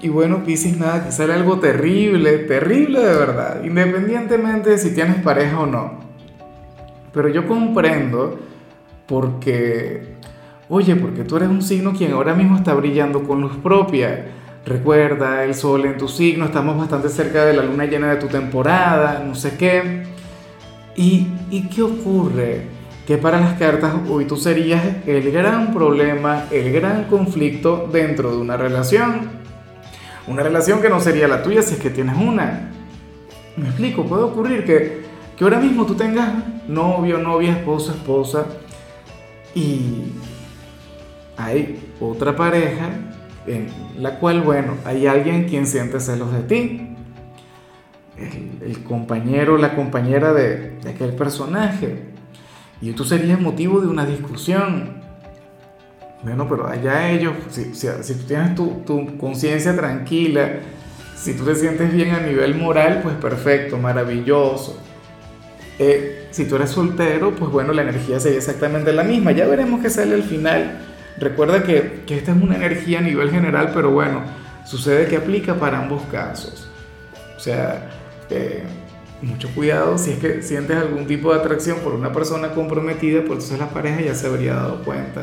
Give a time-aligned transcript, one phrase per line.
[0.00, 5.16] Y bueno, Piscis, nada, que sale algo terrible, terrible de verdad, independientemente de si tienes
[5.22, 5.98] pareja o no.
[7.12, 8.38] Pero yo comprendo
[9.06, 10.14] porque,
[10.68, 14.26] oye, porque tú eres un signo quien ahora mismo está brillando con luz propia.
[14.64, 18.28] Recuerda, el sol en tu signo, estamos bastante cerca de la luna llena de tu
[18.28, 20.04] temporada, no sé qué.
[20.94, 22.66] ¿Y, y qué ocurre?
[23.04, 28.36] Que para las cartas hoy tú serías el gran problema, el gran conflicto dentro de
[28.36, 29.37] una relación.
[30.28, 32.70] Una relación que no sería la tuya si es que tienes una.
[33.56, 35.02] Me explico, puede ocurrir que,
[35.36, 36.32] que ahora mismo tú tengas
[36.68, 38.46] novio, novia, esposo, esposa
[39.54, 40.12] y
[41.36, 42.90] hay otra pareja
[43.46, 46.94] en la cual, bueno, hay alguien quien siente celos de ti.
[48.18, 52.02] El, el compañero, la compañera de, de aquel personaje.
[52.80, 54.97] Y tú serías motivo de una discusión
[56.22, 60.50] bueno, pero allá ellos, si, si, tú tienes tu, conciencia tranquila,
[61.16, 64.80] si tú te sientes bien a nivel moral, pues perfecto, maravilloso.
[65.78, 69.30] Eh, si tú eres soltero, pues bueno, la energía sería exactamente la misma.
[69.30, 70.78] Ya veremos qué sale al final.
[71.18, 74.22] Recuerda que, esta es una energía a nivel general, pero bueno,
[74.64, 76.68] sucede que aplica para ambos casos.
[77.36, 77.90] O sea,
[78.30, 78.64] eh,
[79.22, 83.44] mucho cuidado si es que sientes algún tipo de atracción por una persona comprometida, pues
[83.44, 85.22] entonces la pareja ya se habría dado cuenta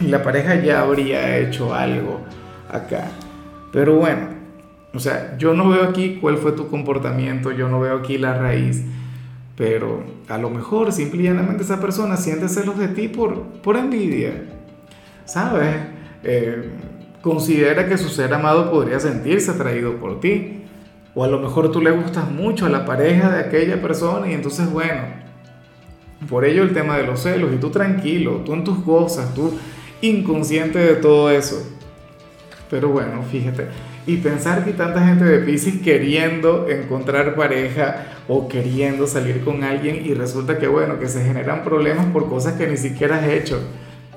[0.00, 2.20] la pareja ya habría hecho algo
[2.70, 3.08] acá.
[3.72, 4.28] Pero bueno,
[4.94, 8.38] o sea, yo no veo aquí cuál fue tu comportamiento, yo no veo aquí la
[8.38, 8.84] raíz,
[9.56, 14.32] pero a lo mejor simplemente esa persona siente celos de ti por, por envidia,
[15.24, 15.76] ¿sabes?
[16.22, 16.70] Eh,
[17.20, 20.60] considera que su ser amado podría sentirse atraído por ti.
[21.16, 24.34] O a lo mejor tú le gustas mucho a la pareja de aquella persona y
[24.34, 25.02] entonces, bueno,
[26.28, 29.56] por ello el tema de los celos y tú tranquilo, tú en tus cosas, tú
[30.08, 31.62] inconsciente de todo eso.
[32.70, 33.66] Pero bueno, fíjate.
[34.06, 40.04] Y pensar que tanta gente de Pisces queriendo encontrar pareja o queriendo salir con alguien
[40.04, 43.60] y resulta que bueno, que se generan problemas por cosas que ni siquiera has hecho.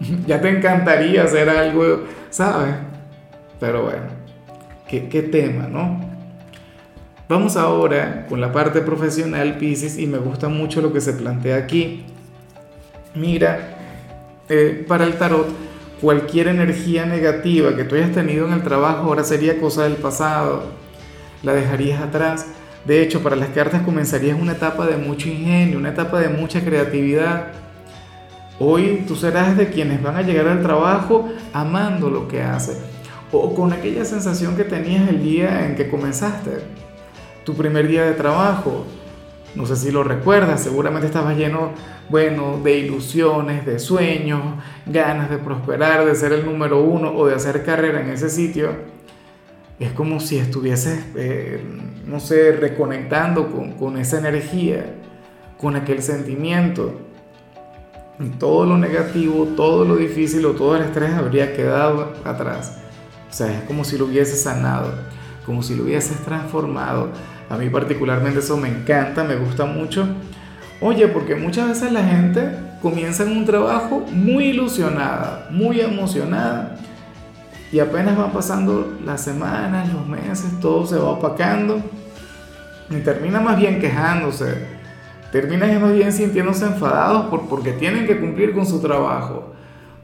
[0.26, 2.74] ya te encantaría hacer algo, ¿sabes?
[3.60, 4.06] Pero bueno,
[4.88, 6.00] qué, tema, ¿no?
[7.28, 11.56] Vamos ahora con la parte profesional, Pisces, y me gusta mucho lo que se plantea
[11.56, 12.04] aquí.
[13.14, 13.76] Mira,
[14.48, 15.48] eh, para el tarot,
[16.00, 20.64] cualquier energía negativa que tú hayas tenido en el trabajo ahora sería cosa del pasado,
[21.42, 22.46] la dejarías atrás.
[22.84, 26.64] De hecho, para las cartas comenzarías una etapa de mucho ingenio, una etapa de mucha
[26.64, 27.48] creatividad.
[28.60, 32.78] Hoy tú serás de quienes van a llegar al trabajo amando lo que haces
[33.32, 36.62] o con aquella sensación que tenías el día en que comenzaste,
[37.44, 38.84] tu primer día de trabajo,
[39.54, 41.72] no sé si lo recuerdas, seguramente estabas lleno,
[42.08, 44.40] bueno, de ilusiones, de sueños,
[44.86, 48.70] ganas de prosperar, de ser el número uno o de hacer carrera en ese sitio.
[49.78, 51.62] Es como si estuvieses, eh,
[52.06, 54.94] no sé, reconectando con, con esa energía,
[55.56, 57.00] con aquel sentimiento.
[58.20, 62.78] Y todo lo negativo, todo lo difícil o todo el estrés habría quedado atrás.
[63.30, 64.92] O sea, es como si lo hubieses sanado,
[65.46, 67.10] como si lo hubieses transformado
[67.50, 70.06] a mí particularmente eso me encanta, me gusta mucho.
[70.80, 72.50] Oye, porque muchas veces la gente
[72.82, 76.76] comienza en un trabajo muy ilusionada, muy emocionada,
[77.72, 81.82] y apenas van pasando las semanas, los meses, todo se va opacando,
[82.90, 84.66] y termina más bien quejándose,
[85.32, 89.54] termina más bien sintiéndose enfadados por, porque tienen que cumplir con su trabajo.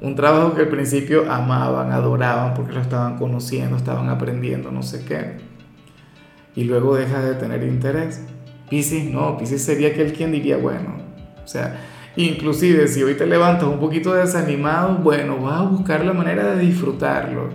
[0.00, 5.04] Un trabajo que al principio amaban, adoraban, porque lo estaban conociendo, estaban aprendiendo, no sé
[5.04, 5.53] qué
[6.56, 8.20] y luego deja de tener interés.
[8.68, 10.96] Piscis no, Piscis sería aquel quien diría, bueno,
[11.44, 11.80] o sea,
[12.16, 16.60] inclusive si hoy te levantas un poquito desanimado, bueno, vas a buscar la manera de
[16.60, 17.50] disfrutarlo,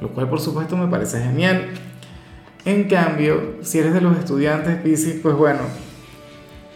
[0.00, 1.68] lo cual por supuesto me parece genial.
[2.64, 5.60] En cambio, si eres de los estudiantes Piscis, pues bueno,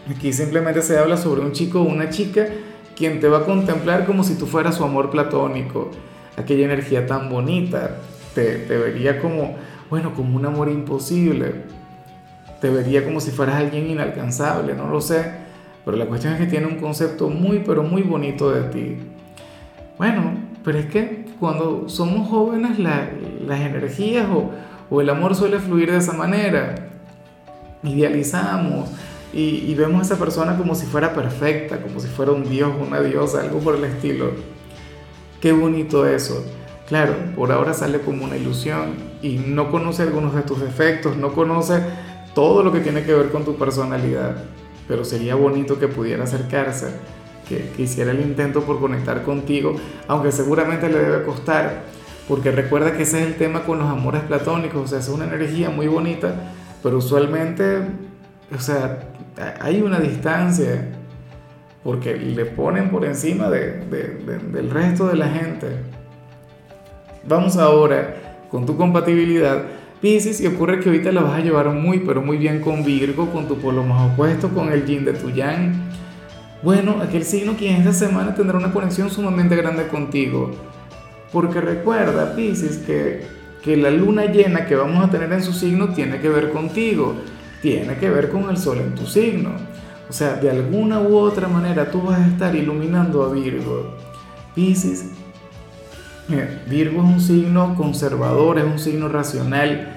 [0.09, 2.47] aquí simplemente se habla sobre un chico o una chica
[2.95, 5.89] quien te va a contemplar como si tú fueras su amor platónico,
[6.37, 7.97] aquella energía tan bonita,
[8.35, 9.55] te, te vería como
[9.89, 11.63] bueno, como un amor imposible.
[12.61, 15.31] Te vería como si fueras alguien inalcanzable, no lo sé.
[15.85, 18.97] Pero la cuestión es que tiene un concepto muy, pero muy bonito de ti.
[19.97, 20.33] Bueno,
[20.63, 26.13] pero es que cuando somos jóvenes las energías o, el amor suele fluir de esa
[26.13, 26.75] manera.
[27.83, 28.89] idealizamos
[29.31, 32.99] y, vemos a esa persona como si fuera perfecta, como si fuera un dios, una
[32.99, 34.31] diosa, algo por el estilo.
[35.39, 36.43] Qué bonito eso.
[36.87, 41.33] Claro, por ahora sale como una ilusión y no conoce algunos de tus defectos, no
[41.33, 41.81] conoce
[42.33, 44.43] todo lo que tiene que ver con tu personalidad,
[44.87, 46.87] pero sería bonito que pudiera acercarse,
[47.47, 49.75] que, que hiciera el intento por conectar contigo,
[50.07, 51.83] aunque seguramente le debe costar,
[52.27, 55.25] porque recuerda que ese es el tema con los amores platónicos, o sea, es una
[55.25, 56.33] energía muy bonita,
[56.81, 57.79] pero usualmente,
[58.55, 59.09] o sea,
[59.59, 60.89] hay una distancia,
[61.83, 63.79] porque le ponen por encima de,
[64.51, 65.67] del resto de la gente.
[67.25, 69.63] Vamos ahora con tu compatibilidad.
[70.01, 73.29] Pisces, y ocurre que ahorita la vas a llevar muy, pero muy bien con Virgo,
[73.31, 75.73] con tu polo más opuesto, con el yin de tu yang.
[76.63, 80.51] Bueno, aquel signo que en esta semana tendrá una conexión sumamente grande contigo.
[81.33, 83.25] Porque recuerda, Pisces, que,
[83.63, 87.15] que la luna llena que vamos a tener en su signo tiene que ver contigo
[87.61, 89.51] tiene que ver con el sol en tu signo.
[90.09, 93.95] O sea, de alguna u otra manera tú vas a estar iluminando a Virgo.
[94.55, 95.11] Piscis,
[96.69, 99.95] Virgo es un signo conservador, es un signo racional,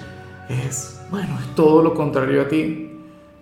[0.48, 2.88] es, bueno, es todo lo contrario a ti.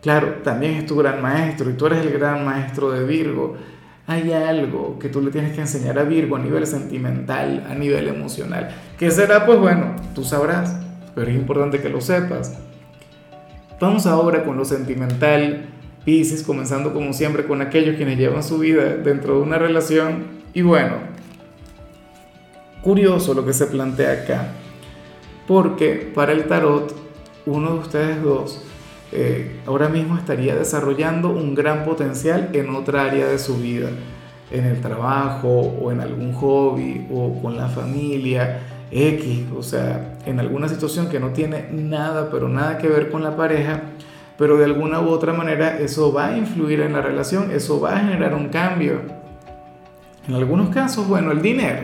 [0.03, 3.57] Claro, también es tu gran maestro y tú eres el gran maestro de Virgo.
[4.07, 8.09] Hay algo que tú le tienes que enseñar a Virgo a nivel sentimental, a nivel
[8.09, 8.71] emocional.
[8.99, 9.47] ¿Qué será?
[9.47, 10.77] Pues bueno, tú sabrás,
[11.15, 12.59] pero es importante que lo sepas.
[13.79, 15.67] Vamos ahora con lo sentimental,
[16.05, 20.25] Pisces, comenzando como siempre con aquellos quienes llevan su vida dentro de una relación.
[20.55, 20.97] Y bueno,
[22.83, 24.53] curioso lo que se plantea acá,
[25.47, 26.95] porque para el tarot,
[27.47, 28.63] uno de ustedes dos
[29.13, 33.89] eh, ahora mismo estaría desarrollando un gran potencial en otra área de su vida,
[34.53, 38.61] en el trabajo o en algún hobby o con la familia
[38.93, 43.23] X, o sea, en alguna situación que no tiene nada, pero nada que ver con
[43.23, 43.83] la pareja,
[44.39, 47.97] pero de alguna u otra manera eso va a influir en la relación, eso va
[47.97, 49.01] a generar un cambio.
[50.29, 51.83] En algunos casos, bueno, el dinero,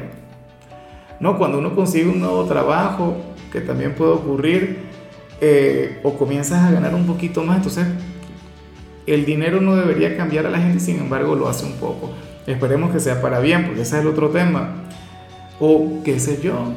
[1.20, 1.38] ¿no?
[1.38, 3.16] Cuando uno consigue un nuevo trabajo,
[3.52, 4.86] que también puede ocurrir,
[5.40, 7.86] eh, o comienzas a ganar un poquito más, entonces
[9.06, 12.10] el dinero no debería cambiar a la gente, sin embargo lo hace un poco.
[12.46, 14.84] Esperemos que sea para bien, porque ese es el otro tema.
[15.58, 16.72] O qué sé yo,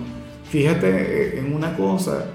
[0.50, 2.26] Fíjate eh, en una cosa,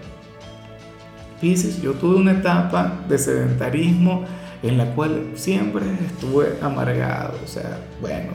[1.41, 4.25] Pisces, yo tuve una etapa de sedentarismo
[4.63, 8.33] en la cual siempre estuve amargado, o sea, bueno,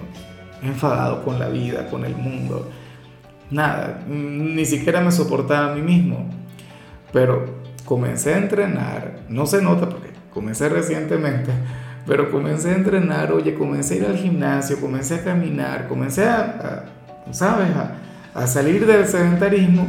[0.61, 2.69] enfadado con la vida, con el mundo.
[3.51, 6.29] Nada, ni siquiera me soportaba a mí mismo.
[7.11, 7.45] Pero
[7.85, 11.51] comencé a entrenar, no se nota porque comencé recientemente,
[12.05, 16.85] pero comencé a entrenar, oye, comencé a ir al gimnasio, comencé a caminar, comencé a,
[17.31, 17.69] ¿sabes?
[17.75, 17.95] A,
[18.33, 19.87] a salir del sedentarismo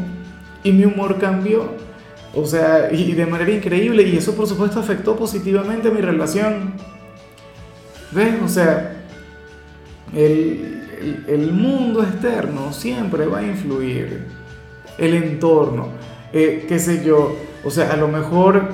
[0.63, 1.75] y mi humor cambió.
[2.35, 4.05] O sea, y de manera increíble.
[4.05, 6.75] Y eso por supuesto afectó positivamente mi relación.
[8.13, 8.35] ¿Ves?
[8.43, 8.97] O sea,
[10.15, 10.80] el,
[11.29, 14.26] el, mundo externo siempre va a influir.
[14.99, 15.88] El entorno.
[16.32, 17.37] Eh, qué sé yo.
[17.64, 18.69] O sea, a lo mejor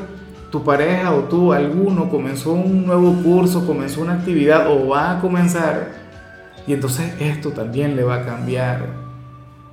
[0.50, 5.20] tu pareja o tú, alguno, comenzó un nuevo curso, comenzó una actividad o va a
[5.20, 5.92] comenzar.
[6.66, 8.86] Y entonces esto también le va a cambiar.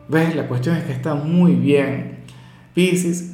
[0.08, 0.36] ¿Ves?
[0.36, 2.20] La cuestión es que está muy bien.
[2.74, 3.34] Piscis,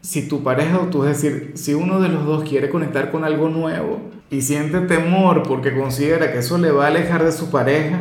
[0.00, 3.24] si tu pareja o tú, es decir, si uno de los dos quiere conectar con
[3.24, 4.00] algo nuevo
[4.30, 8.00] y siente temor porque considera que eso le va a alejar de su pareja,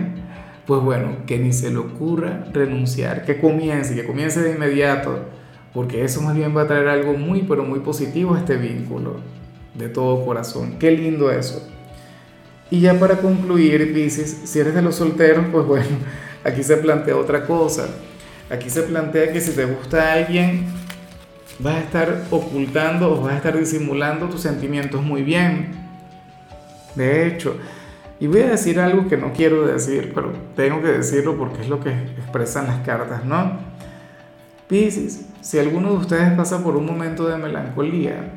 [0.69, 5.21] pues bueno, que ni se le ocurra renunciar, que comience, que comience de inmediato,
[5.73, 9.15] porque eso más bien va a traer algo muy, pero muy positivo a este vínculo,
[9.73, 10.75] de todo corazón.
[10.77, 11.67] Qué lindo eso.
[12.69, 15.87] Y ya para concluir, Piscis, si eres de los solteros, pues bueno,
[16.43, 17.87] aquí se plantea otra cosa.
[18.51, 20.67] Aquí se plantea que si te gusta alguien,
[21.57, 25.71] vas a estar ocultando o vas a estar disimulando tus sentimientos muy bien.
[26.93, 27.55] De hecho,
[28.19, 31.69] y voy a decir algo que no quiero decir, pero tengo que decirlo porque es
[31.69, 33.53] lo que expresan las cartas, ¿no?
[34.67, 38.33] Piscis, si alguno de ustedes pasa por un momento de melancolía,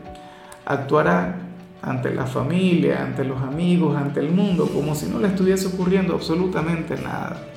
[0.65, 1.37] actuará
[1.83, 6.15] ante la familia, ante los amigos, ante el mundo, como si no le estuviese ocurriendo
[6.15, 7.49] absolutamente nada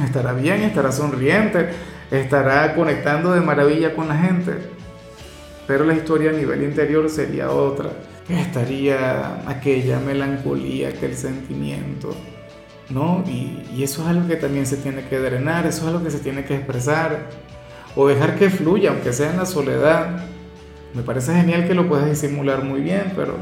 [0.00, 1.70] estará bien, estará sonriente,
[2.10, 4.52] estará conectando de maravilla con la gente.
[5.66, 7.90] Pero la historia a nivel interior sería otra.
[8.28, 12.14] Estaría aquella melancolía, aquel sentimiento,
[12.88, 13.24] ¿no?
[13.26, 16.10] Y, y, eso es algo que también se tiene que drenar, eso es algo que
[16.10, 17.28] se tiene que expresar,
[17.96, 20.24] o dejar que fluya, aunque sea en la soledad.
[20.94, 23.36] Me parece genial que lo puedas disimular muy bien, pero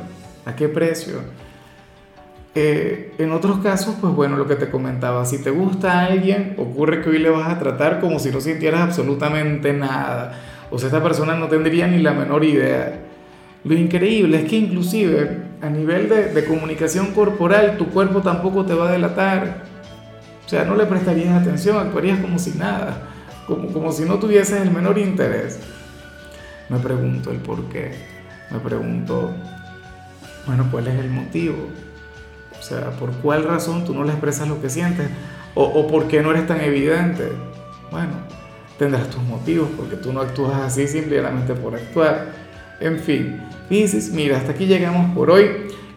[0.46, 1.20] ¿a qué precio?
[2.54, 6.54] Eh, en otros casos, pues bueno, lo que te comentaba, si te gusta a alguien,
[6.58, 10.32] ocurre que hoy le vas a tratar como si no sintieras absolutamente nada.
[10.70, 13.10] O sea, esta persona no tendría ni la menor idea.
[13.64, 18.75] Lo increíble es que inclusive a nivel de, de comunicación corporal tu cuerpo tampoco te
[18.75, 19.64] va a delatar.
[20.45, 23.02] O sea, no le prestarías atención, actuarías como si nada,
[23.47, 25.61] como, como si no tuvieses el menor interés.
[26.69, 27.93] Me pregunto el por qué.
[28.50, 29.33] Me pregunto,
[30.47, 31.69] bueno, ¿cuál es el motivo?
[32.59, 35.09] O sea, ¿por cuál razón tú no le expresas lo que sientes?
[35.55, 37.29] ¿O, o por qué no eres tan evidente?
[37.90, 38.12] Bueno,
[38.79, 42.50] tendrás tus motivos, porque tú no actúas así simplemente por actuar.
[42.80, 45.46] En fin, Pisces, mira, hasta aquí llegamos por hoy.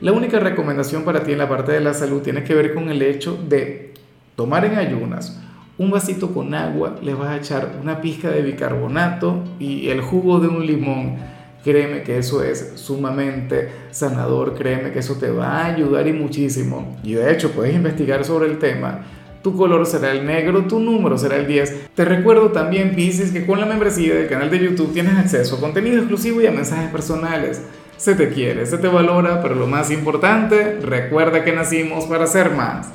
[0.02, 2.90] La única recomendación para ti en la parte de la salud tiene que ver con
[2.90, 3.94] el hecho de
[4.36, 5.40] tomar en ayunas
[5.78, 10.40] un vasito con agua, le vas a echar una pizca de bicarbonato y el jugo
[10.40, 11.16] de un limón.
[11.64, 16.98] Créeme que eso es sumamente sanador, créeme que eso te va a ayudar y muchísimo.
[17.04, 19.06] Y de hecho puedes investigar sobre el tema.
[19.44, 21.90] Tu color será el negro, tu número será el 10.
[21.96, 25.60] Te recuerdo también, Pisces, que con la membresía del canal de YouTube tienes acceso a
[25.60, 27.62] contenido exclusivo y a mensajes personales.
[27.98, 32.52] Se te quiere, se te valora, pero lo más importante, recuerda que nacimos para ser
[32.52, 32.94] más.